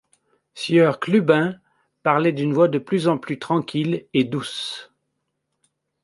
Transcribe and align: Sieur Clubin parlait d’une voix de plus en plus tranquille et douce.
Sieur 0.55 0.99
Clubin 0.99 1.53
parlait 2.01 2.31
d’une 2.31 2.53
voix 2.53 2.67
de 2.67 2.79
plus 2.79 3.07
en 3.07 3.19
plus 3.19 3.37
tranquille 3.37 4.07
et 4.15 4.23
douce. 4.23 4.91